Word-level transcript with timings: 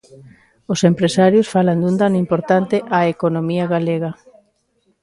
Os 0.73 0.79
empresarios 0.91 1.51
falan 1.53 1.77
dun 1.83 1.95
dano 2.01 2.21
importante 2.25 2.75
á 2.97 2.99
economía 3.15 3.65
galega. 3.73 4.11